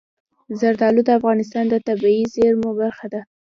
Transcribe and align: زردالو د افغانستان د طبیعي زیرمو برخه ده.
زردالو 0.59 1.01
د 1.05 1.09
افغانستان 1.19 1.65
د 1.69 1.75
طبیعي 1.87 2.23
زیرمو 2.33 2.69
برخه 2.81 3.05
ده. 3.13 3.21